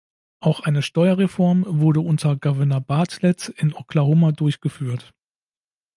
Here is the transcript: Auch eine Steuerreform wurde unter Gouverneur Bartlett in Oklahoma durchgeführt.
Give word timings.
Auch 0.39 0.61
eine 0.61 0.81
Steuerreform 0.81 1.63
wurde 1.79 1.99
unter 1.99 2.35
Gouverneur 2.35 2.81
Bartlett 2.81 3.49
in 3.49 3.75
Oklahoma 3.75 4.31
durchgeführt. 4.31 5.11